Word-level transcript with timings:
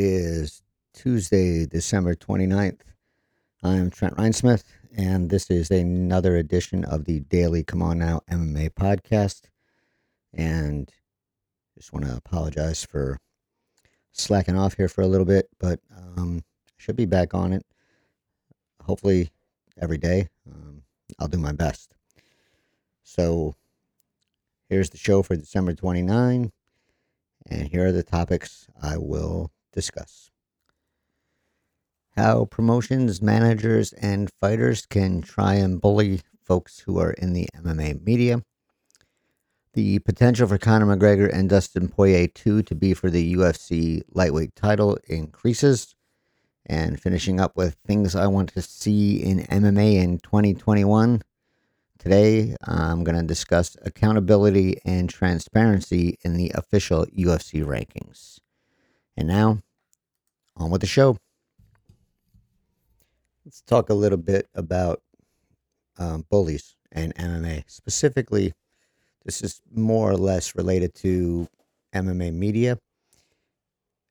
is 0.00 0.62
Tuesday, 0.94 1.66
December 1.66 2.14
29th. 2.14 2.80
I'm 3.64 3.90
Trent 3.90 4.16
Reinsmith, 4.16 4.62
and 4.96 5.28
this 5.28 5.50
is 5.50 5.72
another 5.72 6.36
edition 6.36 6.84
of 6.84 7.04
the 7.04 7.20
Daily 7.20 7.64
Come 7.64 7.82
On 7.82 7.98
Now 7.98 8.20
MMA 8.30 8.70
podcast. 8.70 9.48
And 10.32 10.88
just 11.76 11.92
want 11.92 12.06
to 12.06 12.16
apologize 12.16 12.84
for 12.84 13.18
slacking 14.12 14.56
off 14.56 14.74
here 14.74 14.88
for 14.88 15.02
a 15.02 15.08
little 15.08 15.26
bit, 15.26 15.48
but 15.58 15.80
um, 16.16 16.44
should 16.76 16.96
be 16.96 17.06
back 17.06 17.34
on 17.34 17.52
it. 17.52 17.66
Hopefully, 18.82 19.30
every 19.80 19.98
day. 19.98 20.28
Um, 20.48 20.82
I'll 21.18 21.28
do 21.28 21.38
my 21.38 21.52
best. 21.52 21.94
So, 23.02 23.56
here's 24.68 24.90
the 24.90 24.98
show 24.98 25.22
for 25.22 25.34
December 25.34 25.74
29, 25.74 26.52
and 27.50 27.68
here 27.68 27.86
are 27.86 27.92
the 27.92 28.04
topics 28.04 28.68
I 28.80 28.96
will 28.96 29.50
discuss. 29.72 30.30
How 32.16 32.46
promotions, 32.46 33.22
managers, 33.22 33.92
and 33.92 34.28
fighters 34.40 34.86
can 34.86 35.22
try 35.22 35.54
and 35.54 35.80
bully 35.80 36.20
folks 36.42 36.80
who 36.80 36.98
are 36.98 37.12
in 37.12 37.32
the 37.32 37.46
MMA 37.56 38.04
media. 38.04 38.42
The 39.74 40.00
potential 40.00 40.48
for 40.48 40.58
Conor 40.58 40.86
McGregor 40.86 41.32
and 41.32 41.48
Dustin 41.48 41.88
Poirier 41.88 42.26
2 42.26 42.62
to 42.62 42.74
be 42.74 42.94
for 42.94 43.10
the 43.10 43.34
UFC 43.34 44.02
lightweight 44.12 44.56
title 44.56 44.98
increases. 45.06 45.94
And 46.66 47.00
finishing 47.00 47.38
up 47.38 47.56
with 47.56 47.76
things 47.86 48.16
I 48.16 48.26
want 48.26 48.52
to 48.54 48.62
see 48.62 49.22
in 49.22 49.40
MMA 49.40 50.02
in 50.02 50.18
2021. 50.18 51.22
Today, 51.98 52.56
I'm 52.64 53.04
going 53.04 53.16
to 53.18 53.24
discuss 53.26 53.76
accountability 53.84 54.80
and 54.84 55.08
transparency 55.08 56.18
in 56.22 56.36
the 56.36 56.50
official 56.54 57.06
UFC 57.06 57.64
rankings. 57.64 58.38
And 59.16 59.28
now, 59.28 59.62
on 60.58 60.70
with 60.70 60.80
the 60.80 60.86
show. 60.86 61.16
Let's 63.44 63.62
talk 63.62 63.90
a 63.90 63.94
little 63.94 64.18
bit 64.18 64.48
about 64.54 65.00
um, 65.98 66.26
bullies 66.30 66.76
and 66.92 67.14
MMA. 67.14 67.64
Specifically, 67.66 68.52
this 69.24 69.42
is 69.42 69.60
more 69.72 70.10
or 70.10 70.16
less 70.16 70.54
related 70.54 70.94
to 70.96 71.48
MMA 71.94 72.32
media 72.32 72.78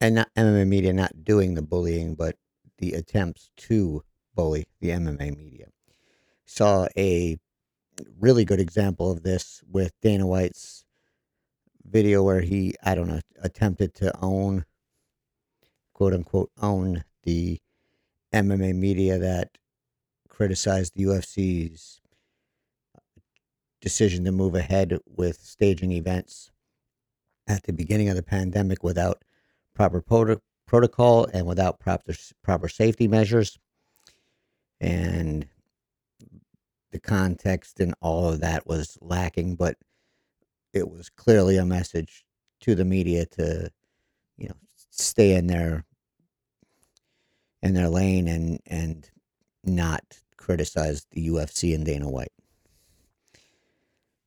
and 0.01 0.15
not 0.15 0.29
MMA 0.35 0.67
media 0.67 0.93
not 0.93 1.23
doing 1.23 1.55
the 1.55 1.61
bullying, 1.61 2.15
but 2.15 2.35
the 2.77 2.93
attempts 2.93 3.49
to 3.57 4.03
bully 4.35 4.67
the 4.79 4.89
MMA 4.89 5.35
media. 5.35 5.67
Saw 6.45 6.87
a 6.95 7.37
really 8.19 8.45
good 8.45 8.59
example 8.59 9.11
of 9.11 9.23
this 9.23 9.63
with 9.69 9.91
Dana 10.01 10.27
White's 10.27 10.85
video 11.83 12.23
where 12.23 12.41
he, 12.41 12.75
I 12.83 12.95
don't 12.95 13.07
know, 13.07 13.21
attempted 13.41 13.93
to 13.95 14.13
own, 14.21 14.65
quote 15.97 16.13
unquote, 16.13 16.51
own 16.61 17.03
the 17.23 17.59
MMA 18.31 18.75
media 18.75 19.17
that 19.17 19.57
criticized 20.29 20.93
the 20.95 21.05
UFC's 21.05 21.99
decision 23.81 24.23
to 24.23 24.31
move 24.31 24.53
ahead 24.53 24.99
with 25.07 25.39
staging 25.39 25.91
events 25.91 26.51
at 27.47 27.63
the 27.63 27.73
beginning 27.73 28.09
of 28.09 28.15
the 28.15 28.21
pandemic 28.21 28.83
without 28.83 29.23
proper 29.73 29.99
proto- 29.99 30.41
protocol 30.67 31.25
and 31.33 31.47
without 31.47 31.79
proper 31.79 32.13
proper 32.43 32.69
safety 32.69 33.07
measures. 33.07 33.57
And 34.79 35.47
the 36.91 36.99
context 36.99 37.79
and 37.79 37.95
all 38.01 38.29
of 38.29 38.39
that 38.41 38.67
was 38.67 38.97
lacking 39.01 39.55
but 39.55 39.77
it 40.73 40.89
was 40.89 41.09
clearly 41.09 41.57
a 41.57 41.65
message 41.65 42.23
to 42.61 42.75
the 42.75 42.85
media 42.85 43.25
to 43.25 43.69
you 44.37 44.47
know 44.47 44.55
stay 44.89 45.33
in 45.35 45.47
their 45.47 45.85
in 47.61 47.73
their 47.73 47.89
lane 47.89 48.27
and 48.27 48.59
and 48.67 49.09
not 49.63 50.03
criticize 50.37 51.05
the 51.11 51.27
UFC 51.27 51.75
and 51.75 51.85
Dana 51.85 52.09
White. 52.09 52.31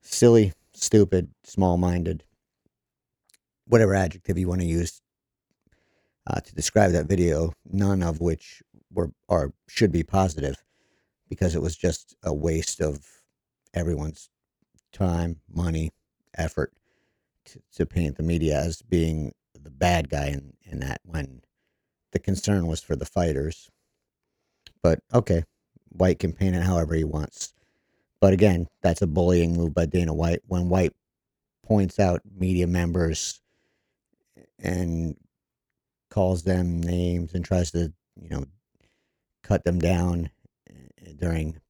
Silly, 0.02 0.52
stupid, 0.74 1.30
small 1.44 1.76
minded, 1.76 2.24
whatever 3.66 3.94
adjective 3.94 4.36
you 4.36 4.48
want 4.48 4.60
to 4.60 4.66
use 4.66 5.00
uh, 6.26 6.40
to 6.40 6.54
describe 6.54 6.92
that 6.92 7.06
video, 7.06 7.52
none 7.70 8.02
of 8.02 8.20
which 8.20 8.62
were 8.92 9.12
or 9.28 9.52
should 9.68 9.92
be 9.92 10.02
positive 10.02 10.56
because 11.28 11.54
it 11.54 11.62
was 11.62 11.76
just 11.76 12.16
a 12.24 12.34
waste 12.34 12.80
of 12.80 13.06
everyone's 13.72 14.28
time, 14.92 15.36
money, 15.48 15.92
effort 16.36 16.72
to, 17.44 17.60
to 17.74 17.86
paint 17.86 18.16
the 18.16 18.22
media 18.22 18.58
as 18.58 18.82
being 18.82 19.32
the 19.62 19.70
bad 19.70 20.08
guy 20.08 20.26
in, 20.26 20.54
in 20.62 20.80
that 20.80 21.00
when 21.04 21.42
the 22.12 22.18
concern 22.18 22.66
was 22.66 22.82
for 22.82 22.96
the 22.96 23.06
fighters. 23.06 23.70
But 24.82 25.00
okay, 25.12 25.44
White 25.90 26.18
can 26.18 26.32
paint 26.32 26.56
it 26.56 26.62
however 26.62 26.94
he 26.94 27.04
wants. 27.04 27.52
But 28.20 28.32
again, 28.32 28.68
that's 28.82 29.02
a 29.02 29.06
bullying 29.06 29.56
move 29.56 29.74
by 29.74 29.86
Dana 29.86 30.12
White. 30.12 30.40
When 30.46 30.68
White 30.68 30.92
points 31.64 31.98
out 31.98 32.20
media 32.38 32.66
members 32.66 33.40
and 34.58 35.16
calls 36.10 36.42
them 36.42 36.80
names 36.82 37.34
and 37.34 37.44
tries 37.44 37.70
to, 37.70 37.92
you 38.20 38.28
know, 38.28 38.44
cut 39.42 39.64
them 39.64 39.78
down 39.78 40.30
eh, 40.68 41.12
during 41.16 41.60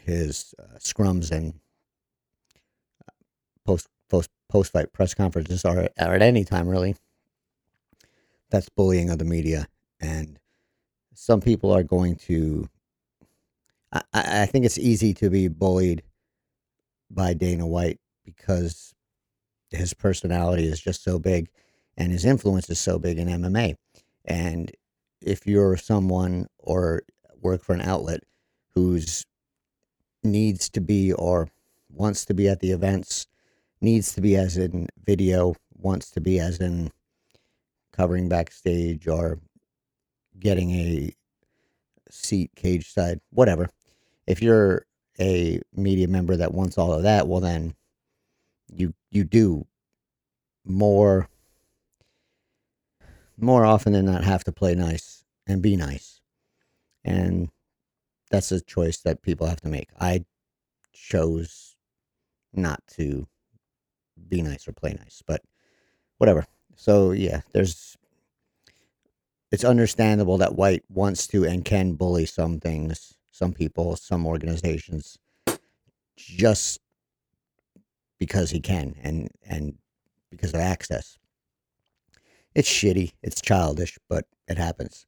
his 0.00 0.54
uh, 0.58 0.78
scrums 0.78 1.32
and 1.32 1.54
uh, 3.06 3.12
post 3.64 3.88
post 4.08 4.30
post 4.48 4.72
fight 4.72 4.92
press 4.92 5.14
conferences 5.14 5.64
or, 5.64 5.88
at 5.96 6.22
any 6.22 6.44
time 6.44 6.68
really. 6.68 6.96
That's 8.50 8.68
bullying 8.68 9.10
of 9.10 9.18
the 9.18 9.24
media, 9.24 9.66
and 10.00 10.38
some 11.14 11.40
people 11.40 11.72
are 11.72 11.82
going 11.82 12.16
to 12.26 12.68
I, 13.92 14.02
I 14.42 14.46
think 14.46 14.64
it's 14.64 14.78
easy 14.78 15.14
to 15.14 15.30
be 15.30 15.48
bullied 15.48 16.02
by 17.10 17.34
Dana 17.34 17.66
White 17.66 18.00
because 18.24 18.94
his 19.70 19.94
personality 19.94 20.66
is 20.66 20.80
just 20.80 21.02
so 21.02 21.18
big 21.18 21.48
and 21.96 22.12
his 22.12 22.24
influence 22.24 22.68
is 22.68 22.78
so 22.78 22.98
big 22.98 23.18
in 23.18 23.28
MMA. 23.28 23.76
And 24.24 24.70
if 25.20 25.46
you're 25.46 25.76
someone 25.76 26.46
or 26.58 27.02
work 27.40 27.62
for 27.62 27.74
an 27.74 27.80
outlet 27.80 28.20
who's 28.74 29.24
needs 30.22 30.68
to 30.70 30.80
be 30.80 31.12
or 31.12 31.48
wants 31.88 32.24
to 32.26 32.34
be 32.34 32.48
at 32.48 32.60
the 32.60 32.72
events, 32.72 33.26
needs 33.86 34.12
to 34.14 34.20
be 34.20 34.36
as 34.36 34.58
in 34.58 34.88
video, 35.04 35.54
wants 35.78 36.10
to 36.10 36.20
be 36.20 36.38
as 36.38 36.60
in 36.60 36.90
covering 37.92 38.28
backstage 38.28 39.08
or 39.08 39.38
getting 40.38 40.70
a 40.72 41.14
seat 42.10 42.50
cage 42.54 42.92
side, 42.92 43.20
whatever 43.30 43.70
if 44.26 44.42
you're 44.42 44.86
a 45.18 45.60
media 45.74 46.08
member 46.08 46.36
that 46.36 46.52
wants 46.52 46.76
all 46.76 46.92
of 46.92 47.04
that, 47.04 47.28
well 47.28 47.40
then 47.40 47.74
you 48.72 48.92
you 49.10 49.24
do 49.24 49.66
more 50.64 51.28
more 53.38 53.64
often 53.64 53.92
than 53.92 54.06
not 54.06 54.24
have 54.24 54.44
to 54.44 54.52
play 54.52 54.74
nice 54.74 55.24
and 55.46 55.62
be 55.62 55.76
nice. 55.76 56.20
And 57.04 57.50
that's 58.30 58.50
a 58.50 58.60
choice 58.60 58.98
that 58.98 59.22
people 59.22 59.46
have 59.46 59.60
to 59.60 59.68
make. 59.68 59.90
I 60.00 60.24
chose 60.92 61.76
not 62.52 62.82
to 62.96 63.28
be 64.28 64.42
nice 64.42 64.66
or 64.66 64.72
play 64.72 64.92
nice, 64.92 65.22
but 65.26 65.42
whatever. 66.18 66.46
So 66.74 67.12
yeah, 67.12 67.42
there's 67.52 67.96
it's 69.52 69.64
understandable 69.64 70.38
that 70.38 70.56
White 70.56 70.84
wants 70.88 71.26
to 71.28 71.44
and 71.44 71.64
can 71.64 71.94
bully 71.94 72.26
some 72.26 72.60
things 72.60 73.16
some 73.36 73.52
people, 73.52 73.96
some 73.96 74.26
organizations, 74.26 75.18
just 76.16 76.80
because 78.18 78.50
he 78.50 78.60
can 78.60 78.94
and 79.02 79.28
and 79.46 79.74
because 80.30 80.54
of 80.54 80.60
access. 80.60 81.18
It's 82.54 82.68
shitty. 82.68 83.12
It's 83.22 83.42
childish, 83.42 83.98
but 84.08 84.24
it 84.48 84.56
happens. 84.56 85.06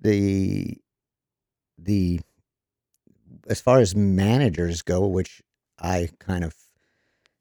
The 0.00 0.78
the 1.76 2.20
as 3.48 3.60
far 3.60 3.80
as 3.80 3.94
managers 3.94 4.80
go, 4.80 5.06
which 5.06 5.42
I 5.78 6.08
kind 6.18 6.44
of 6.44 6.54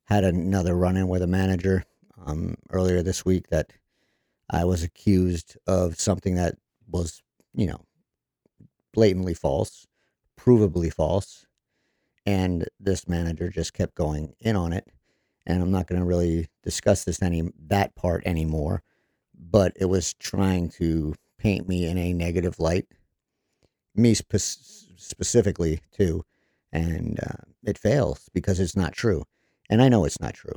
had 0.07 0.23
another 0.23 0.75
run 0.75 0.97
in 0.97 1.07
with 1.07 1.21
a 1.21 1.27
manager 1.27 1.83
um, 2.25 2.55
earlier 2.71 3.01
this 3.01 3.23
week 3.23 3.47
that 3.49 3.71
I 4.49 4.65
was 4.65 4.83
accused 4.83 5.57
of 5.67 5.99
something 5.99 6.35
that 6.35 6.55
was, 6.89 7.21
you 7.53 7.67
know, 7.67 7.81
blatantly 8.93 9.33
false 9.33 9.87
provably 10.37 10.93
false. 10.93 11.45
And 12.25 12.67
this 12.79 13.07
manager 13.07 13.49
just 13.49 13.73
kept 13.73 13.95
going 13.95 14.33
in 14.39 14.55
on 14.55 14.73
it. 14.73 14.87
And 15.45 15.61
I'm 15.61 15.71
not 15.71 15.87
going 15.87 15.99
to 15.99 16.05
really 16.05 16.47
discuss 16.63 17.03
this 17.03 17.21
any 17.21 17.49
that 17.67 17.95
part 17.95 18.23
anymore, 18.25 18.83
but 19.33 19.73
it 19.77 19.85
was 19.85 20.13
trying 20.13 20.69
to 20.71 21.15
paint 21.37 21.67
me 21.69 21.85
in 21.85 21.97
a 21.97 22.13
negative 22.13 22.59
light, 22.59 22.85
me 23.95 24.13
spe- 24.13 24.35
specifically 24.97 25.79
too, 25.91 26.25
and 26.71 27.19
uh, 27.21 27.43
it 27.63 27.77
fails 27.77 28.29
because 28.33 28.59
it's 28.59 28.75
not 28.75 28.91
true, 28.91 29.23
and 29.69 29.81
I 29.81 29.89
know 29.89 30.05
it's 30.05 30.19
not 30.19 30.33
true, 30.33 30.55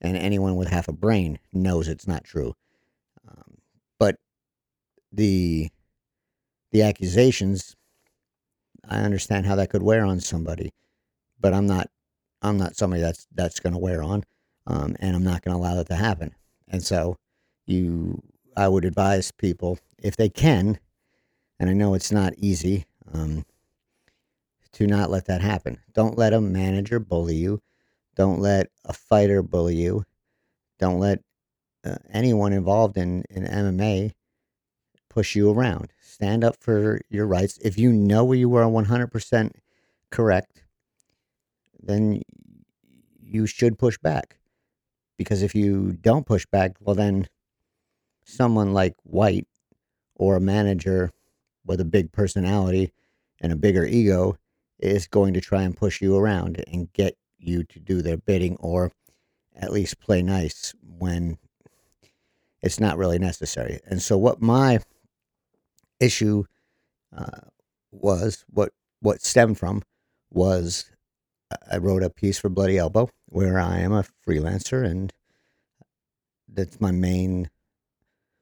and 0.00 0.16
anyone 0.16 0.56
with 0.56 0.68
half 0.68 0.88
a 0.88 0.92
brain 0.92 1.38
knows 1.52 1.88
it's 1.88 2.06
not 2.06 2.24
true. 2.24 2.54
Um, 3.28 3.58
but 3.98 4.16
the 5.12 5.70
the 6.72 6.82
accusations, 6.82 7.76
I 8.88 8.98
understand 8.98 9.46
how 9.46 9.56
that 9.56 9.70
could 9.70 9.82
wear 9.82 10.04
on 10.04 10.20
somebody, 10.20 10.72
but 11.40 11.54
I'm 11.54 11.66
not 11.66 11.88
I'm 12.42 12.58
not 12.58 12.76
somebody 12.76 13.00
that's 13.02 13.26
that's 13.34 13.60
going 13.60 13.72
to 13.72 13.78
wear 13.78 14.02
on, 14.02 14.24
um, 14.66 14.96
and 15.00 15.16
I'm 15.16 15.24
not 15.24 15.42
going 15.42 15.56
to 15.56 15.60
allow 15.60 15.74
that 15.76 15.88
to 15.88 15.96
happen. 15.96 16.34
And 16.68 16.82
so, 16.82 17.16
you, 17.66 18.22
I 18.56 18.68
would 18.68 18.84
advise 18.84 19.30
people 19.30 19.78
if 19.98 20.16
they 20.16 20.28
can, 20.28 20.78
and 21.58 21.70
I 21.70 21.72
know 21.72 21.94
it's 21.94 22.12
not 22.12 22.34
easy, 22.36 22.84
um, 23.12 23.44
to 24.72 24.86
not 24.86 25.10
let 25.10 25.26
that 25.26 25.40
happen. 25.40 25.78
Don't 25.94 26.18
let 26.18 26.32
a 26.32 26.40
manager 26.40 26.98
bully 26.98 27.36
you. 27.36 27.60
Don't 28.14 28.40
let 28.40 28.70
a 28.84 28.92
fighter 28.92 29.42
bully 29.42 29.76
you. 29.76 30.04
Don't 30.78 30.98
let 30.98 31.20
uh, 31.84 31.96
anyone 32.12 32.52
involved 32.52 32.96
in, 32.96 33.24
in 33.30 33.44
MMA 33.44 34.12
push 35.08 35.36
you 35.36 35.50
around. 35.50 35.92
Stand 36.00 36.44
up 36.44 36.56
for 36.60 37.00
your 37.08 37.26
rights. 37.26 37.58
If 37.62 37.78
you 37.78 37.92
know 37.92 38.24
where 38.24 38.38
you 38.38 38.54
are 38.56 38.64
100% 38.64 39.52
correct, 40.10 40.64
then 41.82 42.22
you 43.20 43.46
should 43.46 43.78
push 43.78 43.98
back. 43.98 44.38
Because 45.16 45.42
if 45.42 45.54
you 45.54 45.92
don't 46.00 46.26
push 46.26 46.46
back, 46.46 46.76
well, 46.80 46.96
then 46.96 47.28
someone 48.24 48.72
like 48.72 48.94
White 49.04 49.46
or 50.16 50.36
a 50.36 50.40
manager 50.40 51.10
with 51.64 51.80
a 51.80 51.84
big 51.84 52.12
personality 52.12 52.92
and 53.40 53.52
a 53.52 53.56
bigger 53.56 53.84
ego 53.84 54.36
is 54.78 55.06
going 55.06 55.34
to 55.34 55.40
try 55.40 55.62
and 55.62 55.76
push 55.76 56.00
you 56.00 56.16
around 56.16 56.62
and 56.72 56.92
get 56.92 57.16
you 57.46 57.64
to 57.64 57.78
do 57.80 58.02
their 58.02 58.16
bidding 58.16 58.56
or 58.60 58.92
at 59.54 59.72
least 59.72 60.00
play 60.00 60.22
nice 60.22 60.74
when 60.82 61.38
it's 62.62 62.80
not 62.80 62.98
really 62.98 63.18
necessary. 63.18 63.80
And 63.86 64.00
so, 64.02 64.16
what 64.18 64.40
my 64.40 64.80
issue 66.00 66.44
uh, 67.16 67.40
was, 67.92 68.44
what 68.48 68.72
what 69.00 69.22
stemmed 69.22 69.58
from, 69.58 69.82
was 70.30 70.90
I 71.70 71.76
wrote 71.76 72.02
a 72.02 72.10
piece 72.10 72.38
for 72.38 72.48
Bloody 72.48 72.78
Elbow 72.78 73.10
where 73.26 73.58
I 73.58 73.78
am 73.78 73.92
a 73.92 74.04
freelancer 74.26 74.84
and 74.84 75.12
that's 76.48 76.80
my 76.80 76.90
main 76.90 77.50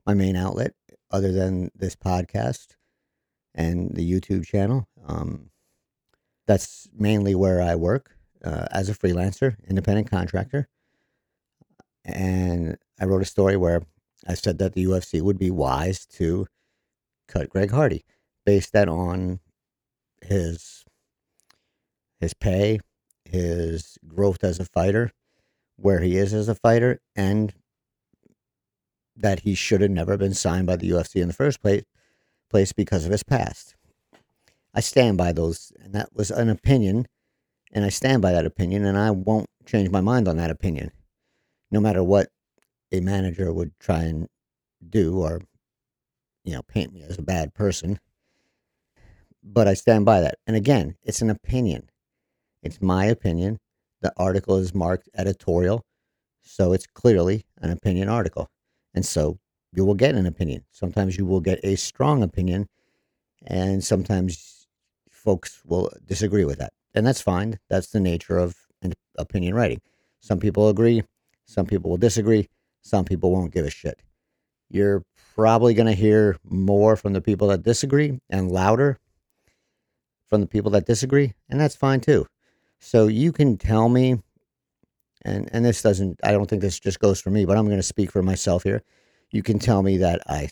my 0.07 0.15
main 0.15 0.37
outlet 0.37 0.75
other 1.11 1.33
than 1.33 1.71
this 1.75 1.95
podcast 1.95 2.77
and 3.55 3.95
the 3.95 4.09
YouTube 4.09 4.47
channel. 4.47 4.89
Um, 5.07 5.51
that's 6.47 6.89
mainly 6.93 7.35
where 7.35 7.63
I 7.63 7.75
work 7.77 8.17
uh, 8.45 8.67
as 8.71 8.89
a 8.89 8.95
freelancer, 8.95 9.57
independent 9.69 10.11
contractor. 10.11 10.69
And 12.05 12.77
I 13.01 13.05
wrote 13.05 13.23
a 13.23 13.27
story 13.27 13.57
where 13.57 13.83
I 14.27 14.35
said 14.35 14.59
that 14.59 14.75
the 14.75 14.85
UFC 14.85 15.21
would 15.21 15.39
be 15.39 15.51
wise 15.51 16.07
to 16.07 16.47
cut 17.29 17.49
Greg 17.49 17.71
Hardy, 17.71 18.05
based 18.45 18.73
that 18.73 18.89
on 18.89 19.41
his 20.23 20.85
his 22.21 22.35
pay, 22.35 22.79
his 23.25 23.99
growth 24.07 24.45
as 24.45 24.61
a 24.61 24.65
fighter, 24.65 25.11
where 25.77 26.01
he 26.01 26.17
is 26.17 26.33
as 26.33 26.49
a 26.49 26.55
fighter, 26.55 27.01
and 27.17 27.53
that 29.17 29.41
he 29.41 29.55
should 29.55 29.81
have 29.81 29.91
never 29.91 30.17
been 30.17 30.35
signed 30.35 30.67
by 30.67 30.77
the 30.77 30.89
UFC 30.89 31.21
in 31.21 31.29
the 31.29 31.35
first 31.35 31.61
place, 31.61 31.85
place 32.49 32.73
because 32.73 33.05
of 33.05 33.11
his 33.11 33.25
past. 33.25 33.75
I 34.75 34.81
stand 34.81 35.19
by 35.19 35.33
those, 35.33 35.73
and 35.83 35.93
that 35.95 36.15
was 36.15 36.31
an 36.31 36.49
opinion, 36.49 37.07
and 37.73 37.85
I 37.85 37.89
stand 37.89 38.23
by 38.23 38.33
that 38.33 38.47
opinion, 38.47 38.85
and 38.85 38.99
I 38.99 39.11
won't 39.11 39.49
change 39.67 39.91
my 39.91 40.01
mind 40.01 40.29
on 40.29 40.37
that 40.37 40.51
opinion, 40.51 40.93
no 41.71 41.81
matter 41.81 42.03
what 42.03 42.29
a 42.91 43.01
manager 43.01 43.53
would 43.53 43.73
try 43.81 44.03
and 44.03 44.29
do 44.89 45.19
or, 45.19 45.41
you 46.45 46.53
know, 46.53 46.63
paint 46.63 46.93
me 46.93 47.03
as 47.03 47.19
a 47.19 47.23
bad 47.23 47.55
person. 47.55 47.99
But 49.43 49.67
I 49.69 49.75
stand 49.75 50.05
by 50.05 50.21
that. 50.21 50.37
And 50.47 50.57
again, 50.57 50.97
it's 51.03 51.23
an 51.23 51.31
opinion. 51.31 51.89
It's 52.63 52.83
my 52.83 53.07
opinion. 53.07 53.59
The 54.03 54.13
article 54.17 54.57
is 54.57 54.75
marked 54.75 55.09
editorial, 55.17 55.85
so 56.43 56.73
it's 56.73 56.87
clearly 56.87 57.45
an 57.61 57.71
opinion 57.71 58.09
article. 58.09 58.51
And 58.95 59.07
so 59.07 59.39
you 59.73 59.85
will 59.85 59.95
get 59.95 60.15
an 60.15 60.27
opinion. 60.27 60.65
Sometimes 60.71 61.17
you 61.17 61.25
will 61.25 61.41
get 61.41 61.61
a 61.65 61.77
strong 61.77 62.23
opinion, 62.23 62.69
and 63.47 63.83
sometimes 63.83 64.67
folks 65.09 65.63
will 65.65 65.91
disagree 66.05 66.45
with 66.45 66.59
that. 66.59 66.73
And 66.95 67.07
that's 67.07 67.21
fine. 67.21 67.59
That's 67.69 67.89
the 67.89 68.01
nature 68.01 68.39
of 68.39 68.57
opinion 69.19 69.55
writing. 69.55 69.81
Some 70.21 70.39
people 70.39 70.69
agree, 70.69 71.03
some 71.45 71.67
people 71.67 71.91
will 71.91 71.99
disagree, 71.99 72.49
some 72.83 73.05
people 73.05 73.31
won't 73.31 73.53
give 73.53 73.67
a 73.67 73.71
shit. 73.71 74.01
You're 74.71 75.05
probably 75.35 75.75
going 75.75 75.87
to 75.87 75.93
hear 75.93 76.37
more 76.45 76.97
from 76.97 77.13
the 77.13 77.21
people 77.21 77.49
that 77.49 77.63
disagree 77.63 78.21
and 78.31 78.51
louder 78.51 78.99
from 80.29 80.41
the 80.41 80.47
people 80.47 80.71
that 80.71 80.87
disagree, 80.87 81.35
and 81.51 81.61
that's 81.61 81.77
fine 81.77 82.01
too. 82.01 82.27
So 82.79 83.07
you 83.07 83.33
can 83.33 83.59
tell 83.59 83.91
me, 83.91 84.19
and 85.25 85.49
and 85.53 85.65
this 85.65 85.83
doesn't. 85.83 86.19
I 86.25 86.33
don't 86.33 86.49
think 86.49 86.63
this 86.63 86.81
just 86.81 87.01
goes 87.01 87.21
for 87.21 87.29
me, 87.29 87.45
but 87.45 87.59
I'm 87.59 87.67
going 87.67 87.77
to 87.77 87.83
speak 87.83 88.11
for 88.11 88.23
myself 88.23 88.63
here. 88.63 88.83
You 89.31 89.43
can 89.43 89.59
tell 89.59 89.83
me 89.83 89.99
that 89.99 90.23
I, 90.27 90.49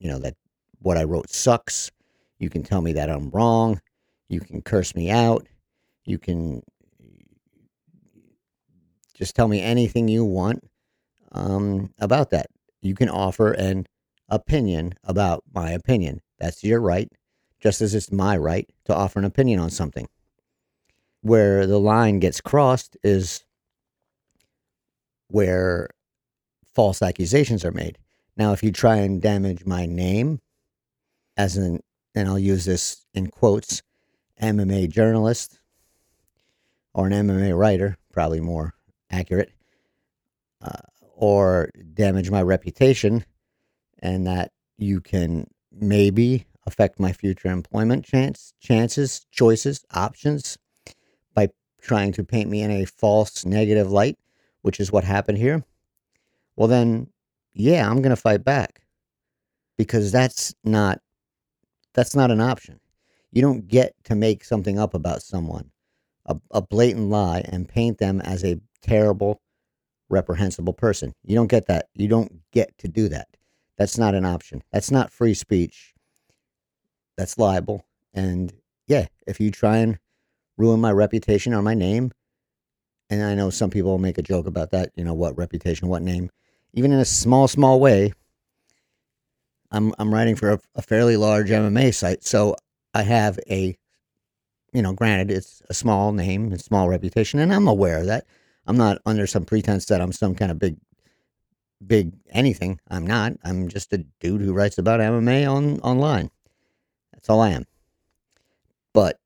you 0.00 0.08
know, 0.08 0.18
that 0.18 0.34
what 0.80 0.98
I 0.98 1.04
wrote 1.04 1.30
sucks. 1.30 1.92
You 2.38 2.50
can 2.50 2.64
tell 2.64 2.80
me 2.80 2.92
that 2.94 3.08
I'm 3.08 3.30
wrong. 3.30 3.80
You 4.28 4.40
can 4.40 4.60
curse 4.60 4.94
me 4.96 5.08
out. 5.10 5.46
You 6.04 6.18
can 6.18 6.62
just 9.14 9.36
tell 9.36 9.48
me 9.48 9.60
anything 9.60 10.08
you 10.08 10.24
want 10.24 10.64
um, 11.32 11.92
about 11.98 12.30
that. 12.30 12.46
You 12.80 12.94
can 12.94 13.08
offer 13.08 13.52
an 13.52 13.86
opinion 14.28 14.94
about 15.04 15.44
my 15.54 15.70
opinion. 15.70 16.20
That's 16.38 16.64
your 16.64 16.80
right, 16.80 17.08
just 17.60 17.80
as 17.80 17.94
it's 17.94 18.10
my 18.10 18.36
right 18.36 18.68
to 18.86 18.94
offer 18.94 19.18
an 19.18 19.24
opinion 19.24 19.60
on 19.60 19.70
something. 19.70 20.08
Where 21.20 21.66
the 21.66 21.78
line 21.78 22.18
gets 22.18 22.40
crossed 22.40 22.96
is 23.04 23.44
where 25.28 25.88
false 26.74 27.00
accusations 27.00 27.64
are 27.64 27.70
made. 27.70 27.98
Now, 28.36 28.52
if 28.52 28.62
you 28.62 28.72
try 28.72 28.96
and 28.96 29.22
damage 29.22 29.64
my 29.64 29.86
name, 29.86 30.40
as 31.36 31.56
an, 31.56 31.80
and 32.14 32.28
I'll 32.28 32.38
use 32.38 32.64
this 32.64 33.06
in 33.14 33.28
quotes, 33.28 33.82
MMA 34.40 34.90
journalist 34.90 35.60
or 36.94 37.06
an 37.06 37.12
MMA 37.12 37.56
writer, 37.56 37.96
probably 38.12 38.40
more 38.40 38.74
accurate, 39.10 39.52
uh, 40.62 40.82
or 41.14 41.70
damage 41.94 42.30
my 42.30 42.42
reputation, 42.42 43.24
and 44.00 44.26
that 44.26 44.52
you 44.78 45.00
can 45.00 45.46
maybe 45.70 46.46
affect 46.66 47.00
my 47.00 47.12
future 47.12 47.48
employment 47.48 48.04
chance, 48.04 48.52
chances, 48.60 49.26
choices, 49.30 49.84
options 49.92 50.58
by 51.34 51.48
trying 51.80 52.12
to 52.12 52.24
paint 52.24 52.48
me 52.48 52.62
in 52.62 52.70
a 52.70 52.84
false 52.84 53.44
negative 53.44 53.90
light, 53.90 54.18
which 54.62 54.78
is 54.78 54.92
what 54.92 55.04
happened 55.04 55.38
here. 55.38 55.64
Well, 56.56 56.68
then, 56.68 57.08
yeah, 57.54 57.88
I'm 57.88 58.02
going 58.02 58.14
to 58.14 58.16
fight 58.16 58.44
back 58.44 58.82
because 59.76 60.12
that's 60.12 60.54
not 60.64 61.00
that's 61.94 62.14
not 62.14 62.30
an 62.30 62.40
option. 62.40 62.80
You 63.32 63.42
don't 63.42 63.66
get 63.66 63.94
to 64.04 64.14
make 64.14 64.44
something 64.44 64.78
up 64.78 64.94
about 64.94 65.22
someone, 65.22 65.71
a, 66.26 66.36
a 66.50 66.62
blatant 66.62 67.10
lie, 67.10 67.42
and 67.46 67.68
paint 67.68 67.98
them 67.98 68.20
as 68.20 68.44
a 68.44 68.60
terrible, 68.82 69.40
reprehensible 70.08 70.72
person. 70.72 71.12
You 71.24 71.34
don't 71.34 71.50
get 71.50 71.66
that. 71.66 71.88
You 71.94 72.08
don't 72.08 72.40
get 72.52 72.76
to 72.78 72.88
do 72.88 73.08
that. 73.08 73.28
That's 73.78 73.98
not 73.98 74.14
an 74.14 74.24
option. 74.24 74.62
That's 74.72 74.90
not 74.90 75.12
free 75.12 75.34
speech. 75.34 75.94
That's 77.16 77.38
libel. 77.38 77.84
And 78.14 78.52
yeah, 78.86 79.06
if 79.26 79.40
you 79.40 79.50
try 79.50 79.78
and 79.78 79.98
ruin 80.56 80.80
my 80.80 80.92
reputation 80.92 81.54
or 81.54 81.62
my 81.62 81.74
name, 81.74 82.12
and 83.10 83.22
I 83.22 83.34
know 83.34 83.50
some 83.50 83.70
people 83.70 83.98
make 83.98 84.18
a 84.18 84.22
joke 84.22 84.46
about 84.46 84.70
that, 84.70 84.90
you 84.96 85.04
know, 85.04 85.14
what 85.14 85.36
reputation, 85.36 85.88
what 85.88 86.02
name, 86.02 86.30
even 86.72 86.92
in 86.92 86.98
a 86.98 87.04
small, 87.04 87.48
small 87.48 87.80
way. 87.80 88.12
I'm 89.70 89.94
I'm 89.98 90.12
writing 90.12 90.36
for 90.36 90.50
a, 90.52 90.60
a 90.74 90.82
fairly 90.82 91.16
large 91.16 91.48
MMA 91.48 91.94
site, 91.94 92.24
so 92.24 92.56
I 92.94 93.02
have 93.02 93.38
a, 93.48 93.76
you 94.72 94.82
know, 94.82 94.92
granted 94.92 95.30
it's 95.30 95.62
a 95.68 95.74
small 95.74 96.12
name, 96.12 96.52
a 96.52 96.58
small 96.58 96.88
reputation, 96.88 97.40
and 97.40 97.52
I'm 97.52 97.68
aware 97.68 97.98
of 97.98 98.06
that. 98.06 98.26
I'm 98.66 98.76
not 98.76 98.98
under 99.04 99.26
some 99.26 99.44
pretense 99.44 99.86
that 99.86 100.00
I'm 100.00 100.12
some 100.12 100.34
kind 100.34 100.50
of 100.50 100.58
big, 100.58 100.76
big 101.86 102.12
anything. 102.30 102.80
I'm 102.88 103.06
not. 103.06 103.32
I'm 103.44 103.68
just 103.68 103.92
a 103.92 103.98
dude 104.20 104.40
who 104.40 104.52
writes 104.52 104.78
about 104.78 105.00
MMA 105.00 105.50
on 105.50 105.80
online. 105.80 106.30
That's 107.12 107.28
all 107.28 107.40
I 107.40 107.50
am. 107.50 107.66
But 108.94 109.18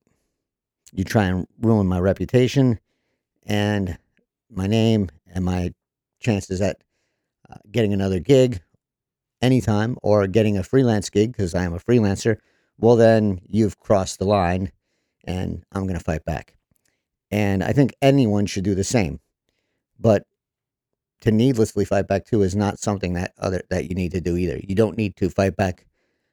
you 0.93 1.05
try 1.05 1.25
and 1.25 1.47
ruin 1.61 1.87
my 1.87 2.01
reputation 2.01 2.81
and 3.45 3.99
my 4.51 4.67
name 4.67 5.11
and 5.33 5.45
my 5.45 5.73
chances 6.21 6.61
at 6.61 6.79
uh, 7.51 7.57
getting 7.71 7.93
another 7.93 8.19
gig 8.19 8.61
anytime 9.43 9.97
or 10.03 10.27
getting 10.27 10.57
a 10.57 10.63
freelance 10.63 11.11
gig 11.11 11.33
because 11.33 11.55
I 11.55 11.65
am 11.65 11.75
a 11.75 11.79
freelancer, 11.79 12.39
well, 12.79 12.97
then 12.97 13.41
you've 13.49 13.79
crossed 13.79 14.19
the 14.19 14.25
line 14.25 14.73
and 15.27 15.65
I'm 15.73 15.83
going 15.83 15.99
to 15.99 16.05
fight 16.05 16.25
back. 16.25 16.55
And 17.31 17.63
I 17.63 17.73
think 17.73 17.95
anyone 18.01 18.47
should 18.47 18.65
do 18.65 18.75
the 18.75 18.85
same. 18.85 19.21
But 19.99 20.25
to 21.23 21.31
needlessly 21.31 21.85
fight 21.85 22.07
back 22.07 22.25
too 22.27 22.43
is 22.43 22.55
not 22.55 22.79
something 22.79 23.15
that 23.15 23.33
other 23.39 23.63
that 23.71 23.89
you 23.89 23.95
need 23.95 24.13
to 24.13 24.21
do 24.21 24.37
either. 24.37 24.61
You 24.63 24.75
don't 24.75 24.97
need 24.97 25.17
to 25.17 25.31
fight 25.31 25.57
back 25.57 25.87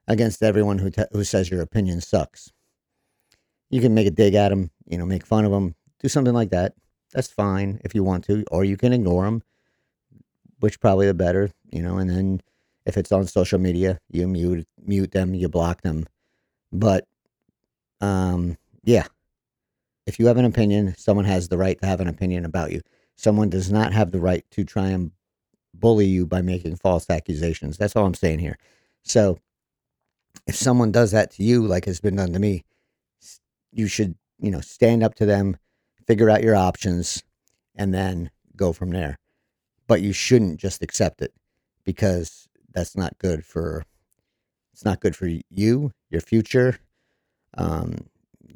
against 0.08 0.44
everyone 0.44 0.80
who 0.80 0.90
te- 0.90 1.04
who 1.12 1.24
says 1.24 1.50
your 1.50 1.62
opinion 1.62 2.02
sucks. 2.02 2.52
You 3.70 3.82
can 3.82 3.94
make 3.94 4.08
a 4.08 4.12
dig 4.12 4.36
at 4.36 4.50
them, 4.50 4.72
you 4.86 4.98
know, 4.98 5.06
make 5.06 5.26
fun 5.26 5.46
of 5.46 5.52
them, 5.52 5.76
do 6.00 6.08
something 6.08 6.34
like 6.34 6.52
that. 6.52 6.74
That's 7.14 7.32
fine 7.32 7.80
if 7.84 7.96
you 7.96 8.04
want 8.04 8.26
to, 8.26 8.44
or 8.52 8.64
you 8.64 8.78
can 8.78 8.94
ignore 8.94 9.26
them, 9.26 9.42
which 10.60 10.80
probably 10.80 11.08
the 11.08 11.14
better, 11.14 11.52
you 11.72 11.82
know. 11.82 11.98
And 11.98 12.10
then 12.10 12.42
if 12.86 12.98
it's 12.98 13.12
on 13.12 13.26
social 13.26 13.60
media, 13.60 14.00
you 14.10 14.28
mute 14.28 14.68
mute 14.80 15.12
them, 15.12 15.34
you 15.34 15.48
block 15.48 15.82
them. 15.82 16.06
But 16.72 17.08
um, 18.02 18.58
yeah, 18.84 19.08
if 20.06 20.20
you 20.20 20.28
have 20.28 20.38
an 20.38 20.46
opinion, 20.46 20.96
someone 20.98 21.26
has 21.26 21.48
the 21.48 21.58
right 21.58 21.80
to 21.80 21.88
have 21.88 22.02
an 22.02 22.08
opinion 22.08 22.46
about 22.46 22.72
you. 22.72 22.82
Someone 23.16 23.50
does 23.50 23.72
not 23.72 23.94
have 23.94 24.12
the 24.12 24.20
right 24.20 24.46
to 24.52 24.64
try 24.64 24.90
and 24.90 25.12
bully 25.74 26.06
you 26.06 26.26
by 26.26 26.42
making 26.42 26.76
false 26.76 27.10
accusations. 27.10 27.78
That's 27.78 27.96
all 27.96 28.06
I'm 28.06 28.14
saying 28.14 28.40
here. 28.40 28.58
So 29.04 29.40
if 30.48 30.56
someone 30.56 30.92
does 30.92 31.12
that 31.12 31.32
to 31.32 31.44
you, 31.44 31.66
like 31.66 31.86
has 31.86 32.00
been 32.00 32.16
done 32.16 32.34
to 32.34 32.40
me, 32.40 32.64
you 33.72 33.88
should, 33.88 34.16
you 34.40 34.52
know, 34.52 34.62
stand 34.62 35.04
up 35.04 35.16
to 35.16 35.26
them, 35.26 35.58
figure 36.06 36.30
out 36.30 36.44
your 36.44 36.56
options, 36.56 37.24
and 37.76 37.94
then 37.94 38.30
go 38.56 38.74
from 38.74 38.92
there. 38.92 39.18
But 39.88 40.02
you 40.02 40.14
shouldn't 40.14 40.60
just 40.60 40.82
accept 40.82 41.22
it 41.22 41.34
because 41.84 42.48
that's 42.74 42.96
not 42.96 43.18
good 43.20 43.46
for 43.46 43.86
it's 44.74 44.86
not 44.86 45.02
good 45.02 45.16
for 45.16 45.30
you, 45.50 45.92
your 46.10 46.22
future, 46.22 46.80
um, 47.58 48.08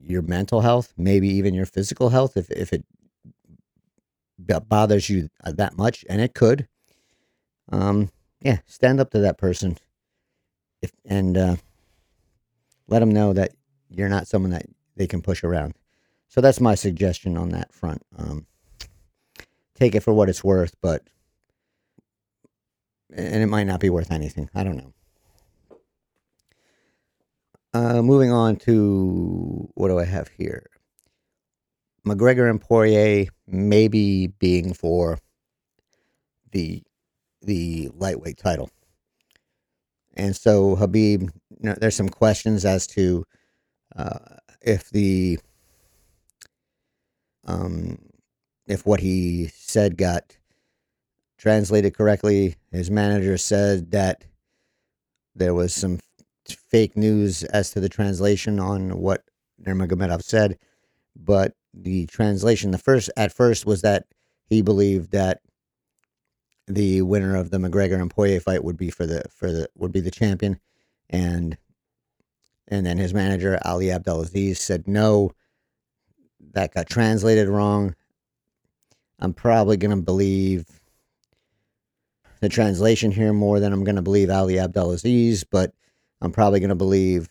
your 0.10 0.22
mental 0.22 0.62
health, 0.62 0.94
maybe 0.98 1.28
even 1.28 1.54
your 1.54 1.66
physical 1.66 2.10
health 2.10 2.38
if 2.38 2.50
if 2.52 2.74
it 2.74 2.84
bothers 4.38 5.10
you 5.10 5.30
uh, 5.44 5.52
that 5.54 5.78
much, 5.78 6.06
and 6.10 6.22
it 6.22 6.34
could. 6.34 6.68
Um, 7.72 8.12
yeah, 8.42 8.60
stand 8.66 9.00
up 9.00 9.12
to 9.12 9.20
that 9.20 9.38
person, 9.38 9.78
if 10.82 10.92
and 11.06 11.38
uh, 11.38 11.56
let 12.88 13.00
them 13.00 13.12
know 13.12 13.34
that 13.34 13.52
you're 13.90 14.10
not 14.10 14.28
someone 14.28 14.52
that 14.52 14.66
they 14.96 15.08
can 15.08 15.22
push 15.22 15.44
around. 15.44 15.74
So 16.30 16.42
that's 16.42 16.60
my 16.62 16.76
suggestion 16.76 17.38
on 17.38 17.50
that 17.50 17.74
front. 17.74 18.02
Um, 18.18 18.46
take 19.76 19.96
it 19.96 20.02
for 20.02 20.14
what 20.14 20.30
it's 20.30 20.44
worth, 20.44 20.76
but 20.82 21.04
and 23.14 23.42
it 23.42 23.48
might 23.48 23.64
not 23.66 23.80
be 23.80 23.90
worth 23.90 24.12
anything. 24.12 24.50
I 24.54 24.64
don't 24.64 24.78
know. 24.78 24.94
Uh, 27.78 28.02
moving 28.02 28.32
on 28.32 28.56
to 28.56 29.70
what 29.76 29.90
do 29.90 30.00
I 30.00 30.06
have 30.06 30.30
here? 30.30 30.66
McGregor 32.08 32.50
and 32.50 32.60
Poirier 32.60 33.28
maybe 33.46 34.26
being 34.40 34.74
for 34.74 35.20
the 36.52 36.82
the 37.44 37.92
lightweight 37.94 38.40
title. 38.40 38.72
And 40.16 40.36
so 40.36 40.76
Khabib. 40.76 41.22
you 41.22 41.30
know, 41.62 41.76
there's 41.80 41.96
some 41.96 42.10
questions 42.10 42.66
as 42.66 42.88
to 42.88 43.24
uh, 43.96 44.38
if 44.60 44.90
the 44.90 45.38
um, 47.46 48.00
if 48.66 48.88
what 48.88 49.02
he 49.02 49.52
said 49.54 49.98
got 49.98 50.36
translated 51.38 51.96
correctly. 51.96 52.56
His 52.72 52.90
manager 52.90 53.38
said 53.38 53.92
that 53.92 54.26
there 55.36 55.54
was 55.54 55.76
some 55.76 56.00
fake 56.54 56.96
news 56.98 57.44
as 57.44 57.72
to 57.72 57.80
the 57.80 57.90
translation 57.90 58.60
on 58.60 59.00
what 59.00 59.24
Nurmagomedov 59.66 60.24
said, 60.24 60.58
but 61.16 61.54
the 61.74 62.06
translation, 62.08 62.72
the 62.72 62.78
first 62.78 63.10
at 63.18 63.32
first 63.32 63.66
was 63.66 63.82
that 63.82 64.06
he 64.46 64.62
believed 64.62 65.12
that 65.12 65.42
the 66.68 67.02
winner 67.02 67.36
of 67.36 67.50
the 67.50 67.58
McGregor 67.58 68.00
and 68.00 68.12
Poirier 68.12 68.40
fight 68.40 68.64
would 68.64 68.78
be 68.78 68.90
for 68.90 69.06
the 69.06 69.24
for 69.30 69.52
the 69.52 69.70
would 69.76 69.92
be 69.92 70.02
the 70.02 70.12
champion, 70.12 70.60
and 71.10 71.58
and 72.68 72.86
then 72.86 72.98
his 72.98 73.14
manager 73.14 73.60
Ali 73.64 73.92
Abdelaziz 73.92 74.60
said 74.60 74.88
no, 74.88 75.32
that 76.54 76.74
got 76.74 76.88
translated 76.88 77.48
wrong. 77.48 77.96
I'm 79.20 79.34
probably 79.34 79.78
gonna 79.78 79.98
believe 79.98 80.66
the 82.40 82.50
translation 82.50 83.12
here 83.12 83.34
more 83.34 83.60
than 83.60 83.74
I'm 83.74 83.84
gonna 83.84 84.02
believe 84.02 84.30
Ali 84.30 84.60
Abdelaziz, 84.60 85.44
but 85.44 85.74
I'm 86.22 86.32
probably 86.32 86.60
gonna 86.60 86.76
believe 86.76 87.30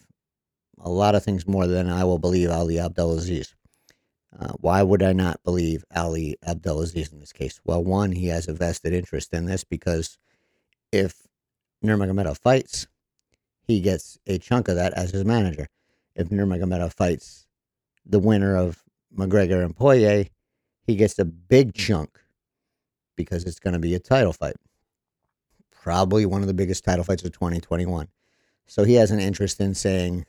a 0.78 0.90
lot 0.90 1.14
of 1.14 1.24
things 1.24 1.46
more 1.46 1.66
than 1.66 1.88
I 1.88 2.04
will 2.04 2.18
believe 2.18 2.50
Ali 2.50 2.78
Abdelaziz. 2.78 3.54
Uh, 4.38 4.52
why 4.60 4.82
would 4.82 5.02
I 5.02 5.12
not 5.12 5.42
believe 5.44 5.84
Ali 5.94 6.36
Abdelaziz 6.46 7.12
in 7.12 7.20
this 7.20 7.32
case? 7.32 7.60
Well, 7.64 7.82
one, 7.82 8.12
he 8.12 8.26
has 8.26 8.48
a 8.48 8.52
vested 8.52 8.92
interest 8.92 9.32
in 9.32 9.46
this 9.46 9.64
because 9.64 10.18
if 10.92 11.26
Nurmagomedov 11.84 12.38
fights, 12.38 12.86
he 13.62 13.80
gets 13.80 14.18
a 14.26 14.38
chunk 14.38 14.68
of 14.68 14.76
that 14.76 14.92
as 14.92 15.10
his 15.10 15.24
manager. 15.24 15.68
If 16.14 16.28
Nurmagomedov 16.28 16.92
fights 16.92 17.46
the 18.04 18.18
winner 18.18 18.56
of 18.56 18.82
McGregor 19.16 19.64
and 19.64 19.74
Poirier, 19.74 20.26
he 20.86 20.96
gets 20.96 21.18
a 21.18 21.24
big 21.24 21.74
chunk 21.74 22.18
because 23.16 23.44
it's 23.44 23.58
going 23.58 23.74
to 23.74 23.80
be 23.80 23.94
a 23.94 23.98
title 23.98 24.32
fight. 24.32 24.56
Probably 25.70 26.26
one 26.26 26.42
of 26.42 26.46
the 26.46 26.54
biggest 26.54 26.84
title 26.84 27.04
fights 27.04 27.24
of 27.24 27.32
2021. 27.32 28.08
So 28.66 28.84
he 28.84 28.94
has 28.94 29.10
an 29.10 29.20
interest 29.20 29.60
in 29.60 29.74
saying, 29.74 30.26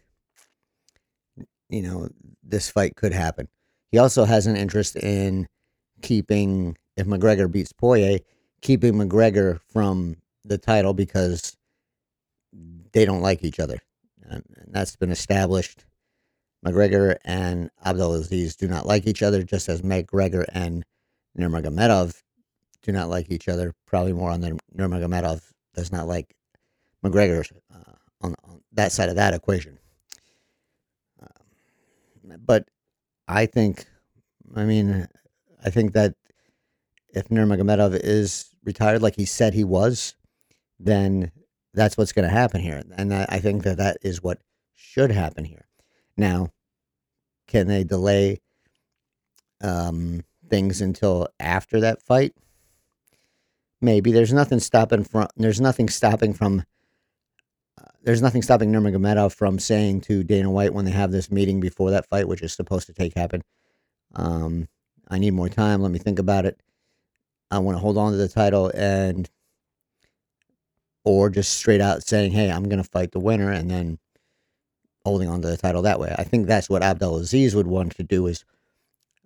you 1.69 1.81
know, 1.81 2.09
this 2.43 2.69
fight 2.69 2.95
could 2.95 3.13
happen. 3.13 3.47
He 3.91 3.97
also 3.97 4.25
has 4.25 4.47
an 4.47 4.55
interest 4.55 4.95
in 4.95 5.47
keeping, 6.01 6.77
if 6.95 7.07
McGregor 7.07 7.51
beats 7.51 7.73
Poirier, 7.73 8.19
keeping 8.61 8.93
McGregor 8.93 9.59
from 9.71 10.17
the 10.45 10.57
title 10.57 10.93
because 10.93 11.55
they 12.93 13.05
don't 13.05 13.21
like 13.21 13.43
each 13.43 13.59
other. 13.59 13.79
And 14.23 14.43
that's 14.67 14.95
been 14.95 15.11
established. 15.11 15.85
McGregor 16.65 17.17
and 17.23 17.69
Abdelaziz 17.85 18.55
do 18.55 18.67
not 18.67 18.85
like 18.85 19.07
each 19.07 19.23
other, 19.23 19.43
just 19.43 19.69
as 19.69 19.81
McGregor 19.81 20.45
and 20.53 20.83
Nurmagomedov 21.37 22.21
do 22.81 22.91
not 22.91 23.09
like 23.09 23.31
each 23.31 23.47
other. 23.47 23.73
Probably 23.85 24.13
more 24.13 24.31
on 24.31 24.41
the 24.41 24.59
Nurmagomedov 24.75 25.41
does 25.75 25.91
not 25.91 26.07
like 26.07 26.35
McGregor 27.03 27.45
uh, 27.73 27.93
on, 28.21 28.35
on, 28.43 28.61
that 28.73 28.91
side 28.91 29.09
of 29.09 29.15
that 29.15 29.33
equation. 29.33 29.79
Um, 31.21 32.37
but 32.45 32.67
I 33.27 33.45
think, 33.45 33.85
I 34.55 34.63
mean, 34.65 35.07
I 35.63 35.69
think 35.69 35.93
that 35.93 36.15
if 37.09 37.29
Nurmagomedov 37.29 37.99
is 38.03 38.49
retired 38.63 39.01
like 39.01 39.15
he 39.15 39.25
said 39.25 39.53
he 39.53 39.63
was, 39.63 40.15
then 40.79 41.31
that's 41.73 41.97
what's 41.97 42.11
going 42.11 42.27
to 42.27 42.33
happen 42.33 42.61
here. 42.61 42.83
And 42.95 43.13
I 43.13 43.39
think 43.39 43.63
that 43.63 43.77
that 43.77 43.97
is 44.01 44.21
what 44.21 44.39
should 44.73 45.11
happen 45.11 45.45
here. 45.45 45.65
Now, 46.15 46.49
can 47.47 47.67
they 47.67 47.83
delay 47.83 48.41
um, 49.61 50.23
things 50.49 50.81
until 50.81 51.27
after 51.39 51.79
that 51.79 52.01
fight? 52.01 52.33
Maybe 53.79 54.11
there's 54.11 54.33
nothing 54.33 54.59
stopping 54.59 55.03
from 55.03 55.27
there's 55.37 55.61
nothing 55.61 55.87
stopping 55.87 56.33
from 56.33 56.63
there's 58.07 58.21
nothing 58.21 58.41
stopping 58.41 58.71
Nurmagomedov 58.71 59.35
from 59.35 59.59
saying 59.59 59.99
to 59.99 60.23
Dana 60.23 60.49
White 60.49 60.73
when 60.73 60.85
they 60.85 60.91
have 60.91 61.11
this 61.11 61.29
meeting 61.29 61.59
before 61.59 61.91
that 61.91 62.07
fight, 62.07 62.25
which 62.25 62.41
is 62.41 62.53
supposed 62.53 62.87
to 62.87 62.93
take 62.93 63.13
happen, 63.13 63.43
um, 64.15 64.69
I 65.09 65.19
need 65.19 65.31
more 65.31 65.49
time. 65.49 65.81
Let 65.81 65.91
me 65.91 65.99
think 65.99 66.17
about 66.17 66.45
it. 66.45 66.57
I 67.51 67.59
want 67.59 67.75
to 67.75 67.81
hold 67.81 67.97
on 67.97 68.13
to 68.13 68.17
the 68.17 68.29
title 68.29 68.71
and, 68.73 69.29
or 71.03 71.29
just 71.29 71.55
straight 71.55 71.81
out 71.81 72.01
saying, 72.01 72.31
hey, 72.31 72.49
I'm 72.49 72.69
going 72.69 72.81
to 72.81 72.89
fight 72.89 73.11
the 73.11 73.19
winner 73.19 73.51
and 73.51 73.69
then 73.69 73.99
holding 75.03 75.27
on 75.27 75.41
to 75.41 75.49
the 75.49 75.57
title 75.57 75.81
that 75.81 75.99
way. 75.99 76.15
I 76.17 76.23
think 76.23 76.47
that's 76.47 76.69
what 76.69 76.83
Abdelaziz 76.83 77.55
would 77.55 77.67
want 77.67 77.97
to 77.97 78.03
do 78.03 78.27
is 78.27 78.45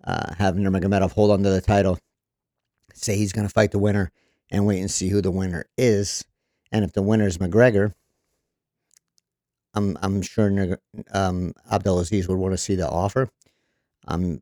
uh, 0.02 0.34
have 0.38 0.56
Nurmagomedov 0.56 1.12
hold 1.12 1.30
on 1.30 1.44
to 1.44 1.50
the 1.50 1.60
title, 1.60 2.00
say 2.94 3.16
he's 3.16 3.32
going 3.32 3.46
to 3.46 3.54
fight 3.54 3.70
the 3.70 3.78
winner, 3.78 4.10
and 4.50 4.66
wait 4.66 4.80
and 4.80 4.90
see 4.90 5.08
who 5.08 5.22
the 5.22 5.30
winner 5.30 5.66
is. 5.78 6.24
And 6.72 6.84
if 6.84 6.94
the 6.94 7.02
winner 7.02 7.28
is 7.28 7.38
McGregor, 7.38 7.92
I'm 9.74 9.96
I'm 10.02 10.22
sure 10.22 10.78
um, 11.12 11.54
Abdelaziz 11.70 12.28
would 12.28 12.38
want 12.38 12.52
to 12.52 12.58
see 12.58 12.74
the 12.74 12.88
offer. 12.88 13.28
I'm 14.06 14.40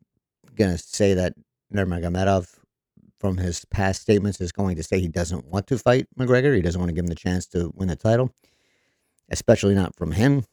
gonna 0.57 0.79
say 0.79 1.15
that 1.15 1.35
Nurmagomedov, 1.73 2.49
from 3.19 3.37
his 3.37 3.65
past 3.67 4.03
statements, 4.03 4.41
is 4.41 4.53
going 4.53 4.77
to 4.77 4.83
say 4.83 5.01
he 5.01 5.09
doesn't 5.09 5.47
want 5.47 5.67
to 5.69 5.79
fight 5.79 6.07
McGregor. 6.19 6.55
He 6.55 6.63
doesn't 6.63 6.81
want 6.81 6.89
to 6.89 6.95
give 6.95 7.05
him 7.05 7.09
the 7.09 7.15
chance 7.15 7.47
to 7.49 7.71
win 7.75 7.89
the 7.89 7.97
title, 7.97 8.35
especially 9.31 9.75
not 9.75 9.95
from 9.97 10.13
him. 10.13 10.45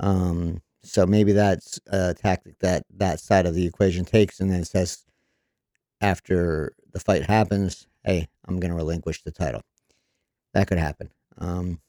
Um, 0.00 0.60
so 0.84 1.06
maybe 1.06 1.32
that's 1.32 1.80
a 1.86 2.14
tactic 2.14 2.58
that 2.60 2.84
that 2.90 3.20
side 3.20 3.46
of 3.46 3.54
the 3.54 3.66
equation 3.66 4.04
takes, 4.04 4.40
and 4.40 4.50
then 4.50 4.64
says 4.64 5.04
after 6.00 6.74
the 6.92 7.00
fight 7.00 7.24
happens, 7.24 7.86
"Hey, 8.04 8.28
I'm 8.46 8.60
to 8.60 8.74
relinquish 8.74 9.22
the 9.22 9.32
title." 9.32 9.62
That 10.54 10.68
could 10.68 10.78
happen. 10.78 11.10
Um, 11.38 11.80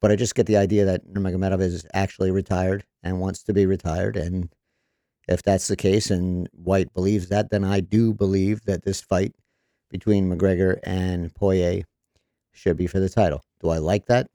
but 0.00 0.10
I 0.10 0.16
just 0.16 0.34
get 0.34 0.46
the 0.46 0.56
idea 0.56 0.84
that 0.84 1.06
Nurmagomedov 1.06 1.60
is 1.60 1.86
actually 1.94 2.30
retired 2.30 2.84
and 3.02 3.20
wants 3.20 3.42
to 3.44 3.52
be 3.52 3.66
retired. 3.66 4.16
And 4.16 4.48
if 5.28 5.42
that's 5.42 5.68
the 5.68 5.76
case 5.76 6.10
and 6.10 6.48
White 6.52 6.92
believes 6.92 7.28
that, 7.28 7.50
then 7.50 7.64
I 7.64 7.80
do 7.80 8.12
believe 8.12 8.64
that 8.64 8.84
this 8.84 9.00
fight 9.00 9.34
between 9.90 10.30
McGregor 10.30 10.78
and 10.82 11.34
Poirier 11.34 11.84
should 12.52 12.76
be 12.76 12.86
for 12.86 13.00
the 13.00 13.08
title. 13.08 13.42
Do 13.60 13.70
I 13.70 13.78
like 13.78 14.06
that? 14.06 14.28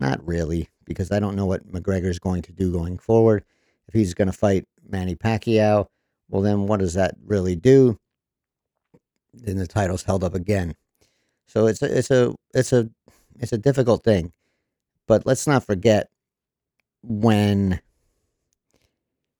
Not 0.00 0.26
really, 0.26 0.68
because 0.84 1.12
I 1.12 1.20
don't 1.20 1.36
know 1.36 1.46
what 1.46 1.70
McGregor 1.70 2.06
is 2.06 2.18
going 2.18 2.42
to 2.42 2.52
do 2.52 2.72
going 2.72 2.98
forward. 2.98 3.44
If 3.88 3.94
he's 3.94 4.14
going 4.14 4.26
to 4.26 4.32
fight 4.32 4.66
Manny 4.88 5.14
Pacquiao, 5.14 5.86
well, 6.28 6.42
then 6.42 6.66
what 6.66 6.80
does 6.80 6.94
that 6.94 7.14
really 7.24 7.54
do? 7.54 7.98
Then 9.32 9.58
the 9.58 9.66
title's 9.66 10.02
held 10.02 10.24
up 10.24 10.34
again. 10.34 10.74
So 11.46 11.66
it's 11.66 11.82
a 11.82 11.98
it's 11.98 12.10
a 12.10 12.34
it's 12.54 12.72
a 12.72 12.88
it's 13.38 13.52
a 13.52 13.58
difficult 13.58 14.02
thing. 14.02 14.32
But 15.06 15.26
let's 15.26 15.46
not 15.46 15.64
forget 15.64 16.08
when 17.02 17.80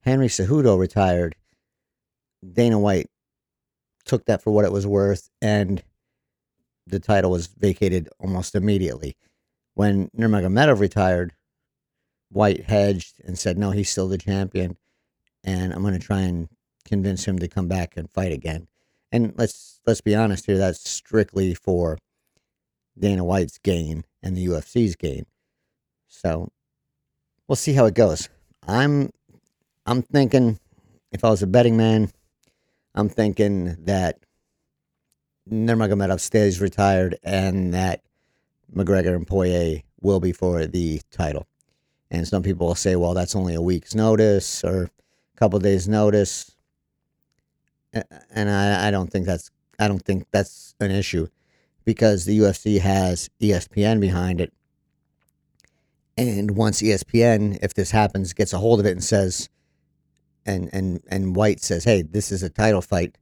Henry 0.02 0.28
Cejudo 0.28 0.78
retired, 0.78 1.35
Dana 2.52 2.78
White 2.78 3.09
took 4.04 4.26
that 4.26 4.42
for 4.42 4.50
what 4.50 4.66
it 4.66 4.73
was 4.73 4.87
worth, 4.87 5.30
and 5.40 5.83
the 6.87 7.00
title 7.00 7.30
was 7.30 7.47
vacated 7.47 8.11
almost 8.21 8.54
immediately. 8.54 9.16
When 9.75 10.11
Nurmagomedov 10.16 10.78
retired, 10.78 11.33
White 12.30 12.64
hedged 12.64 13.21
and 13.25 13.38
said, 13.38 13.56
"No, 13.56 13.71
he's 13.71 13.88
still 13.90 14.09
the 14.09 14.18
champion, 14.18 14.76
and 15.42 15.73
I'm 15.73 15.83
going 15.83 15.94
to 15.94 16.00
try 16.00 16.21
and 16.21 16.49
convince 16.85 17.25
him 17.26 17.38
to 17.38 17.49
come 17.49 17.68
back 17.68 17.97
and 17.97 18.11
fight 18.11 18.33
again." 18.33 18.68
And 19.11 19.33
let's 19.38 19.80
let's 19.87 20.00
be 20.00 20.14
honest 20.14 20.47
here, 20.47 20.59
that's 20.59 20.88
strictly 20.88 21.54
for 21.54 21.99
Dana 22.99 23.25
White's 23.25 23.59
gain 23.59 24.04
and 24.23 24.37
the 24.37 24.47
UFC's 24.47 24.97
gain. 24.97 25.26
So 26.14 26.49
we'll 27.49 27.56
see 27.56 27.73
how 27.73 27.87
it 27.87 27.94
goes. 27.94 28.28
I'm 28.66 29.11
I'm 29.85 30.02
thinking 30.02 30.59
if 31.12 31.25
I 31.25 31.30
was 31.30 31.42
a 31.42 31.47
betting 31.47 31.76
man, 31.76 32.11
I'm 32.94 33.09
thinking 33.09 33.76
that 33.85 34.18
Nurmagomedov 35.50 36.21
stays 36.21 36.61
retired 36.61 37.18
and 37.23 37.75
that 37.75 38.02
McGregor 38.75 39.14
and 39.14 39.26
Poirier 39.26 39.83
will 40.00 40.21
be 40.21 40.33
for 40.33 40.66
the 40.66 41.00
title. 41.11 41.47
And 42.11 42.26
some 42.26 42.42
people 42.42 42.68
will 42.68 42.75
say, 42.75 42.97
well, 42.97 43.12
that's 43.12 43.35
only 43.35 43.54
a 43.54 43.61
week's 43.61 43.94
notice 43.94 44.64
or 44.64 44.85
a 44.85 44.90
couple 45.37 45.59
days' 45.59 45.88
notice. 45.88 46.54
And 48.30 48.49
I, 48.49 48.88
I 48.88 48.90
don't 48.90 49.11
think 49.11 49.26
that's 49.26 49.50
I 49.78 49.88
don't 49.88 50.02
think 50.02 50.26
that's 50.30 50.75
an 50.80 50.92
issue 50.92 51.26
because 51.85 52.25
the 52.25 52.38
UFC 52.38 52.80
has 52.80 53.28
ESPN 53.40 54.00
behind 54.00 54.40
it. 54.40 54.52
And 56.16 56.52
once 56.52 56.80
ESPN, 56.80 57.59
if 57.62 57.75
this 57.75 57.90
happens, 57.90 58.33
gets 58.33 58.52
a 58.52 58.59
hold 58.59 58.80
of 58.80 58.87
it 58.87 58.92
and 58.92 59.02
says, 59.02 59.49
and 60.47 60.71
and 60.73 61.00
and 61.09 61.35
White 61.35 61.61
says, 61.61 61.85
"Hey, 61.85 62.02
this 62.02 62.30
is 62.30 62.42
a 62.42 62.50
title 62.50 62.83
fight," 62.83 63.16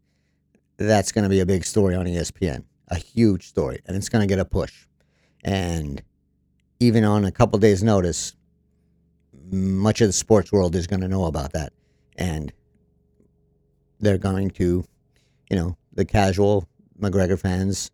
that's 0.76 1.12
going 1.12 1.22
to 1.22 1.28
be 1.30 1.40
a 1.40 1.46
big 1.46 1.64
story 1.64 1.94
on 1.94 2.06
ESPN, 2.06 2.64
a 2.88 2.96
huge 2.96 3.46
story, 3.46 3.80
and 3.87 3.96
it's 3.96 4.08
going 4.08 4.26
to 4.26 4.26
get 4.26 4.40
a 4.40 4.44
push. 4.44 4.87
And 5.44 6.02
even 6.80 7.04
on 7.04 7.25
a 7.25 7.32
couple 7.32 7.58
days' 7.58 7.82
notice, 7.82 8.34
much 9.50 10.00
of 10.00 10.08
the 10.08 10.12
sports 10.12 10.52
world 10.52 10.75
is 10.75 10.87
going 10.87 11.00
to 11.00 11.08
know 11.08 11.25
about 11.25 11.52
that, 11.52 11.72
and 12.16 12.52
they're 14.00 14.18
going 14.18 14.50
to, 14.50 14.84
you 15.49 15.56
know, 15.56 15.76
the 15.92 16.04
casual 16.04 16.66
McGregor 17.00 17.38
fans 17.38 17.90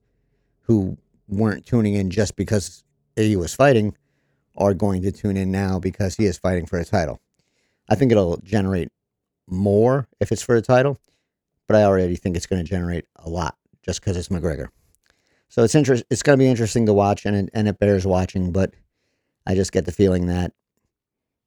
who 0.62 0.97
weren't 1.28 1.67
tuning 1.67 1.95
in 1.95 2.11
just 2.11 2.35
because 2.35 2.83
he 3.14 3.37
was 3.37 3.55
fighting 3.55 3.95
are 4.59 4.75
going 4.75 5.03
to 5.03 5.12
tune 5.12 5.37
in 5.37 5.50
now 5.50 5.79
because 5.79 6.17
he 6.17 6.27
is 6.27 6.37
fighting 6.37 6.67
for 6.67 6.79
a 6.79 6.85
title. 6.85 7.21
I 7.88 7.95
think 7.95 8.12
it'll 8.12 8.37
generate 8.38 8.88
more 9.47 10.09
if 10.21 10.31
it's 10.31 10.43
for 10.43 10.57
a 10.57 10.62
title, 10.62 11.00
but 11.67 11.77
I 11.77 11.85
already 11.85 12.17
think 12.17 12.37
it's 12.37 12.47
going 12.47 12.63
to 12.63 12.69
generate 12.69 13.06
a 13.17 13.30
lot 13.30 13.56
just 13.82 14.00
because 14.00 14.17
it's 14.17 14.28
McGregor. 14.28 14.69
So 15.49 15.63
it's 15.63 15.75
interest. 15.75 16.04
It's 16.11 16.23
going 16.23 16.39
to 16.39 16.43
be 16.43 16.50
interesting 16.50 16.85
to 16.87 16.93
watch, 16.93 17.25
and 17.25 17.35
it, 17.35 17.50
and 17.54 17.69
it 17.69 17.78
bears 17.78 18.06
watching. 18.06 18.52
But 18.52 18.75
I 19.47 19.54
just 19.54 19.73
get 19.73 19.87
the 19.87 19.93
feeling 19.93 20.26
that 20.26 20.52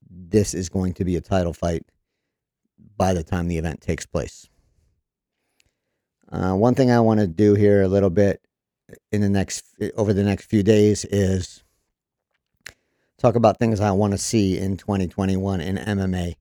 this 0.09 0.53
is 0.53 0.69
going 0.69 0.93
to 0.93 1.05
be 1.05 1.15
a 1.15 1.21
title 1.21 1.53
fight 1.53 1.83
by 2.97 3.13
the 3.13 3.23
time 3.23 3.47
the 3.47 3.57
event 3.57 3.81
takes 3.81 4.05
place. 4.05 4.49
Uh, 6.31 6.53
one 6.53 6.73
thing 6.73 6.89
I 6.89 6.99
want 7.01 7.19
to 7.19 7.27
do 7.27 7.53
here 7.53 7.81
a 7.81 7.87
little 7.87 8.09
bit 8.09 8.41
in 9.11 9.21
the 9.21 9.29
next 9.29 9.65
over 9.95 10.13
the 10.13 10.23
next 10.23 10.45
few 10.45 10.63
days 10.63 11.05
is 11.05 11.63
talk 13.21 13.35
about 13.35 13.59
things 13.59 13.79
I 13.79 13.91
want 13.91 14.11
to 14.13 14.17
see 14.17 14.57
in 14.57 14.77
2021 14.77 15.61
in 15.61 15.77
MMA. 15.77 16.33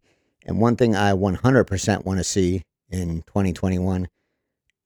And 0.47 0.61
one 0.61 0.77
thing 0.77 0.97
I 0.97 1.13
100% 1.13 2.05
want 2.05 2.19
to 2.19 2.25
see 2.25 2.63
in 2.89 3.23
2021 3.23 4.09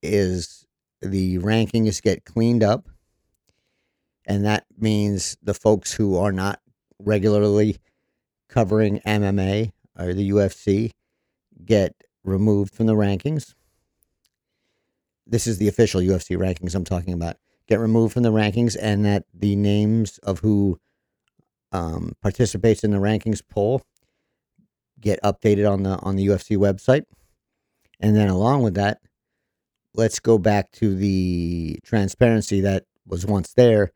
is 0.03 0.65
the 1.01 1.39
rankings 1.39 2.01
get 2.01 2.25
cleaned 2.25 2.63
up. 2.63 2.87
And 4.27 4.45
that 4.45 4.65
means 4.77 5.37
the 5.41 5.53
folks 5.53 5.93
who 5.93 6.17
are 6.17 6.31
not 6.31 6.59
regularly 6.99 7.77
covering 8.49 8.99
MMA 9.05 9.71
or 9.97 10.13
the 10.13 10.29
UFC 10.31 10.91
get 11.63 11.93
removed 12.23 12.73
from 12.73 12.87
the 12.87 12.93
rankings. 12.93 13.53
This 15.27 15.47
is 15.47 15.57
the 15.57 15.67
official 15.67 16.01
UFC 16.01 16.37
rankings 16.37 16.75
I'm 16.75 16.83
talking 16.83 17.13
about. 17.13 17.37
Get 17.67 17.79
removed 17.79 18.13
from 18.13 18.23
the 18.23 18.31
rankings, 18.31 18.77
and 18.79 19.03
that 19.05 19.25
the 19.33 19.55
names 19.55 20.19
of 20.19 20.39
who 20.39 20.79
um, 21.75 22.13
participates 22.21 22.83
in 22.83 22.91
the 22.91 22.97
rankings 22.97 23.41
poll 23.49 23.81
get 24.99 25.21
updated 25.21 25.69
on 25.69 25.83
the 25.83 25.97
on 25.99 26.15
the 26.15 26.27
UFC 26.27 26.57
website. 26.57 27.03
And 27.99 28.15
then 28.15 28.29
along 28.29 28.63
with 28.63 28.75
that, 28.75 28.99
let's 29.93 30.19
go 30.19 30.37
back 30.37 30.71
to 30.73 30.95
the 30.95 31.79
transparency 31.83 32.61
that 32.61 32.83
was 33.05 33.25
once 33.25 33.53
there 33.53 33.91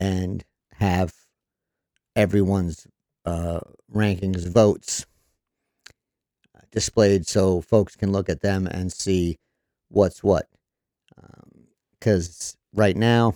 and 0.00 0.44
have 0.72 1.12
everyone's 2.14 2.86
uh, 3.24 3.60
rankings 3.94 4.48
votes 4.48 5.06
displayed 6.72 7.26
so 7.26 7.60
folks 7.60 7.96
can 7.96 8.12
look 8.12 8.28
at 8.28 8.40
them 8.40 8.66
and 8.66 8.92
see 8.92 9.36
what's 9.88 10.22
what. 10.22 10.46
Because 11.98 12.56
um, 12.74 12.78
right 12.78 12.96
now, 12.96 13.34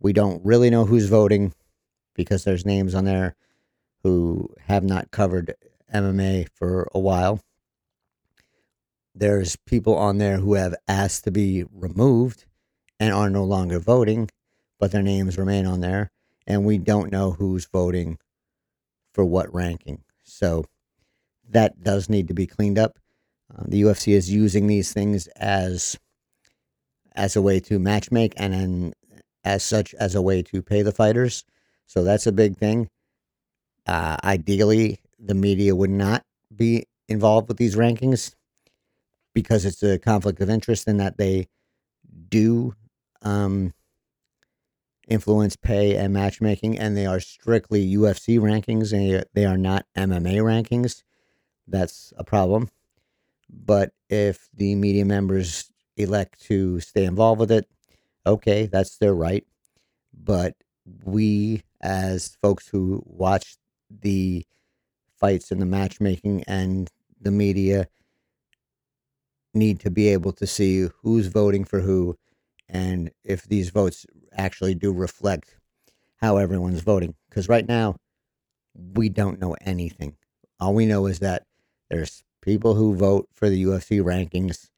we 0.00 0.12
don't 0.12 0.44
really 0.44 0.70
know 0.70 0.84
who's 0.84 1.08
voting 1.08 1.52
because 2.18 2.42
there's 2.42 2.66
names 2.66 2.96
on 2.96 3.04
there 3.04 3.36
who 4.02 4.52
have 4.66 4.82
not 4.82 5.12
covered 5.12 5.54
MMA 5.94 6.48
for 6.52 6.90
a 6.92 6.98
while. 6.98 7.40
There's 9.14 9.54
people 9.54 9.96
on 9.96 10.18
there 10.18 10.38
who 10.38 10.54
have 10.54 10.74
asked 10.88 11.24
to 11.24 11.30
be 11.30 11.64
removed 11.72 12.44
and 12.98 13.14
are 13.14 13.30
no 13.30 13.44
longer 13.44 13.78
voting, 13.78 14.28
but 14.80 14.90
their 14.90 15.02
names 15.02 15.38
remain 15.38 15.64
on 15.64 15.80
there. 15.80 16.10
And 16.44 16.64
we 16.64 16.76
don't 16.76 17.12
know 17.12 17.30
who's 17.30 17.66
voting 17.66 18.18
for 19.12 19.24
what 19.24 19.54
ranking. 19.54 20.02
So 20.24 20.64
that 21.48 21.84
does 21.84 22.08
need 22.08 22.26
to 22.28 22.34
be 22.34 22.48
cleaned 22.48 22.78
up. 22.78 22.98
Uh, 23.56 23.62
the 23.68 23.82
UFC 23.82 24.12
is 24.12 24.30
using 24.30 24.66
these 24.66 24.92
things 24.92 25.28
as 25.36 25.96
as 27.14 27.36
a 27.36 27.42
way 27.42 27.58
to 27.58 27.78
matchmake 27.78 28.32
and 28.36 28.52
then 28.52 28.92
as 29.44 29.62
such 29.62 29.94
as 29.94 30.14
a 30.14 30.22
way 30.22 30.42
to 30.42 30.62
pay 30.62 30.82
the 30.82 30.92
fighters. 30.92 31.44
So 31.88 32.04
that's 32.04 32.28
a 32.28 32.32
big 32.32 32.58
thing. 32.58 32.90
Uh, 33.86 34.16
ideally, 34.24 35.00
the 35.18 35.34
media 35.34 35.74
would 35.74 35.90
not 35.90 36.24
be 36.54 36.86
involved 37.08 37.48
with 37.48 37.56
these 37.56 37.76
rankings 37.76 38.34
because 39.34 39.64
it's 39.64 39.82
a 39.82 39.98
conflict 39.98 40.40
of 40.40 40.50
interest 40.50 40.88
in 40.88 40.96
that 40.98 41.16
they 41.18 41.46
do 42.30 42.74
um, 43.22 43.72
influence 45.08 45.56
pay 45.56 45.96
and 45.96 46.12
matchmaking, 46.12 46.78
and 46.78 46.96
they 46.96 47.06
are 47.06 47.20
strictly 47.20 47.80
UFC 47.82 48.38
rankings, 48.38 48.92
and 48.92 49.24
they 49.34 49.44
are 49.44 49.56
not 49.58 49.86
MMA 49.96 50.36
rankings. 50.38 51.02
That's 51.68 52.12
a 52.18 52.24
problem. 52.24 52.70
But 53.50 53.92
if 54.10 54.48
the 54.54 54.74
media 54.76 55.04
members 55.04 55.70
elect 55.96 56.42
to 56.44 56.80
stay 56.80 57.04
involved 57.04 57.40
with 57.40 57.52
it, 57.52 57.68
okay, 58.26 58.66
that's 58.66 58.98
their 58.98 59.14
right. 59.14 59.46
But 60.14 60.56
we, 61.04 61.62
as 61.80 62.36
folks 62.42 62.68
who 62.68 63.02
watch 63.06 63.56
the 63.90 64.44
fights 65.16 65.50
and 65.50 65.60
the 65.60 65.66
matchmaking 65.66 66.44
and 66.46 66.90
the 67.20 67.30
media 67.30 67.88
need 69.54 69.80
to 69.80 69.90
be 69.90 70.08
able 70.08 70.32
to 70.32 70.46
see 70.46 70.88
who's 71.02 71.26
voting 71.26 71.64
for 71.64 71.80
who 71.80 72.16
and 72.68 73.10
if 73.24 73.44
these 73.44 73.70
votes 73.70 74.06
actually 74.32 74.74
do 74.74 74.92
reflect 74.92 75.56
how 76.16 76.36
everyone's 76.36 76.80
voting. 76.80 77.14
Because 77.28 77.48
right 77.48 77.66
now, 77.66 77.96
we 78.94 79.08
don't 79.08 79.40
know 79.40 79.56
anything. 79.62 80.16
All 80.60 80.74
we 80.74 80.86
know 80.86 81.06
is 81.06 81.20
that 81.20 81.44
there's 81.90 82.22
people 82.42 82.74
who 82.74 82.94
vote 82.94 83.28
for 83.32 83.48
the 83.48 83.64
UFC 83.64 84.02
rankings 84.02 84.68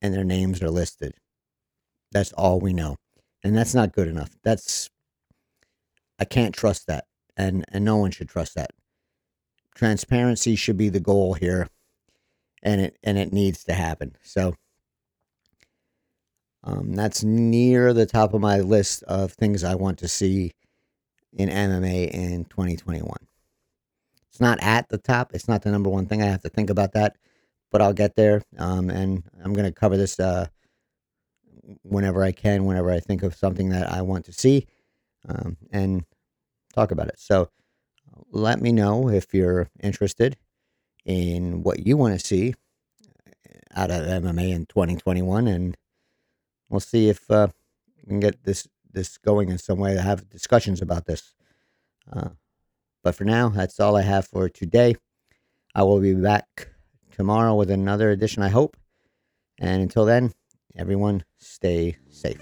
and 0.00 0.14
their 0.14 0.24
names 0.24 0.62
are 0.62 0.70
listed. 0.70 1.14
That's 2.12 2.32
all 2.32 2.60
we 2.60 2.72
know. 2.72 2.96
And 3.42 3.56
that's 3.56 3.74
not 3.74 3.92
good 3.92 4.08
enough. 4.08 4.30
That's 4.44 4.90
I 6.22 6.24
can't 6.24 6.54
trust 6.54 6.86
that. 6.86 7.06
And 7.36 7.64
and 7.72 7.84
no 7.84 7.96
one 7.96 8.12
should 8.12 8.28
trust 8.28 8.54
that. 8.54 8.70
Transparency 9.74 10.54
should 10.54 10.76
be 10.76 10.88
the 10.88 11.00
goal 11.00 11.34
here. 11.34 11.66
And 12.62 12.80
it 12.80 12.96
and 13.02 13.18
it 13.18 13.32
needs 13.32 13.64
to 13.64 13.72
happen. 13.72 14.14
So 14.22 14.54
um, 16.62 16.94
that's 16.94 17.24
near 17.24 17.92
the 17.92 18.06
top 18.06 18.34
of 18.34 18.40
my 18.40 18.60
list 18.60 19.02
of 19.02 19.32
things 19.32 19.64
I 19.64 19.74
want 19.74 19.98
to 19.98 20.06
see 20.06 20.52
in 21.32 21.48
MMA 21.48 22.12
in 22.12 22.44
2021. 22.44 23.16
It's 24.28 24.40
not 24.40 24.62
at 24.62 24.88
the 24.88 24.98
top. 24.98 25.34
It's 25.34 25.48
not 25.48 25.62
the 25.62 25.72
number 25.72 25.90
one 25.90 26.06
thing. 26.06 26.22
I 26.22 26.26
have 26.26 26.42
to 26.42 26.48
think 26.48 26.70
about 26.70 26.92
that, 26.92 27.16
but 27.72 27.82
I'll 27.82 27.92
get 27.92 28.14
there. 28.14 28.42
Um, 28.58 28.90
and 28.90 29.24
I'm 29.42 29.54
going 29.54 29.66
to 29.66 29.72
cover 29.72 29.96
this 29.96 30.20
uh, 30.20 30.46
whenever 31.82 32.22
I 32.22 32.30
can, 32.30 32.64
whenever 32.64 32.92
I 32.92 33.00
think 33.00 33.24
of 33.24 33.34
something 33.34 33.70
that 33.70 33.92
I 33.92 34.02
want 34.02 34.24
to 34.26 34.32
see, 34.32 34.68
um, 35.28 35.56
and 35.72 36.04
talk 36.72 36.90
about 36.90 37.08
it. 37.08 37.18
So 37.18 37.48
let 38.30 38.60
me 38.60 38.72
know 38.72 39.08
if 39.08 39.32
you're 39.34 39.68
interested 39.80 40.36
in 41.04 41.62
what 41.62 41.86
you 41.86 41.96
want 41.96 42.18
to 42.18 42.24
see 42.24 42.54
out 43.74 43.90
of 43.90 44.06
MMA 44.06 44.50
in 44.50 44.66
2021, 44.66 45.46
and 45.46 45.76
we'll 46.68 46.80
see 46.80 47.08
if 47.08 47.30
uh, 47.30 47.48
we 47.96 48.08
can 48.08 48.20
get 48.20 48.44
this 48.44 48.68
this 48.92 49.16
going 49.16 49.48
in 49.48 49.56
some 49.56 49.78
way 49.78 49.94
to 49.94 50.02
have 50.02 50.28
discussions 50.28 50.82
about 50.82 51.06
this. 51.06 51.34
Uh, 52.12 52.28
but 53.02 53.14
for 53.14 53.24
now, 53.24 53.48
that's 53.48 53.80
all 53.80 53.96
I 53.96 54.02
have 54.02 54.26
for 54.26 54.48
today. 54.48 54.96
I 55.74 55.82
will 55.82 56.00
be 56.00 56.14
back 56.14 56.68
tomorrow 57.10 57.54
with 57.54 57.70
another 57.70 58.10
edition, 58.10 58.42
I 58.42 58.50
hope. 58.50 58.76
And 59.58 59.80
until 59.82 60.04
then, 60.04 60.32
everyone 60.76 61.24
stay 61.38 61.96
safe. 62.10 62.40